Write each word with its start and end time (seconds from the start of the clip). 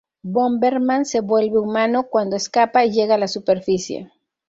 Bomberman 0.23 1.05
se 1.05 1.19
vuelve 1.21 1.59
humano 1.59 2.07
cuando 2.09 2.35
escapa 2.35 2.83
y 2.83 2.91
llega 2.91 3.13
a 3.13 3.17
la 3.19 3.27
superficie. 3.27 4.11